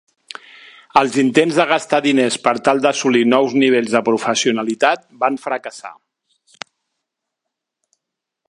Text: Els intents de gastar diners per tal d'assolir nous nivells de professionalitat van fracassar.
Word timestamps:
Els 1.01 1.17
intents 1.23 1.59
de 1.59 1.65
gastar 1.71 1.99
diners 2.05 2.37
per 2.47 2.53
tal 2.69 2.81
d'assolir 2.87 3.21
nous 3.35 3.53
nivells 3.65 3.93
de 3.99 4.03
professionalitat 4.09 5.07
van 5.25 5.41
fracassar. 5.45 5.95